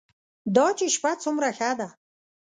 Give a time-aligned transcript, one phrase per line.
[0.55, 1.89] دا چې شپه څومره ښه ده.